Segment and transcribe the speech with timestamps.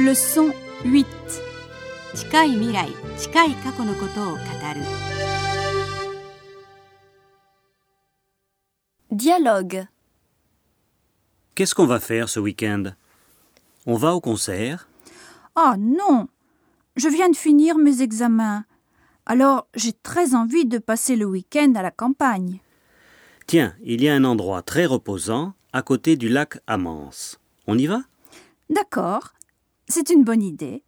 [0.00, 0.52] Leçon
[0.84, 1.06] 8.
[2.14, 4.38] 近い未来近い過去のことを語る
[9.10, 9.86] Dialogue.
[11.54, 12.92] Qu'est-ce qu'on va faire ce week-end
[13.86, 14.88] On va au concert
[15.56, 16.28] Ah non
[16.96, 18.64] Je viens de finir mes examens.
[19.26, 22.60] Alors j'ai très envie de passer le week-end à la campagne.
[23.46, 27.38] Tiens, il y a un endroit très reposant à côté du lac Amance.
[27.66, 28.02] On y va
[28.70, 29.32] D'accord,
[29.87, 30.83] c'est une bonne idée.